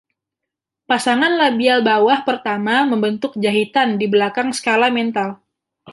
[0.89, 5.29] Pasangan labial bawah pertama membentuk jahitan di belakang skala mental.